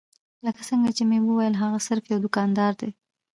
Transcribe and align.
لکه 0.45 0.61
څنګه 0.69 0.89
چې 0.97 1.03
مې 1.09 1.19
وويل 1.23 1.53
هغه 1.63 1.79
صرف 1.87 2.03
يو 2.11 2.19
دوکاندار 2.25 2.73
دی. 2.81 2.89